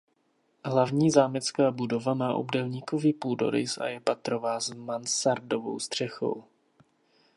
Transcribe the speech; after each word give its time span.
Hlavní 0.65 1.11
zámecká 1.11 1.71
budova 1.71 2.13
má 2.13 2.33
obdélníkový 2.33 3.13
půdorys 3.13 3.77
a 3.77 3.87
je 3.87 3.99
patrová 3.99 4.59
s 4.59 4.73
mansardovou 4.73 5.79
střechou. 5.79 6.43